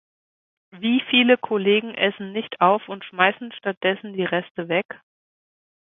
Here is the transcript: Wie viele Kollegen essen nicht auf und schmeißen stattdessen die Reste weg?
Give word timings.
Wie 0.71 0.99
viele 1.11 1.37
Kollegen 1.37 1.93
essen 1.93 2.31
nicht 2.31 2.59
auf 2.59 2.89
und 2.89 3.05
schmeißen 3.05 3.51
stattdessen 3.51 4.13
die 4.13 4.25
Reste 4.25 4.67
weg? 4.67 4.99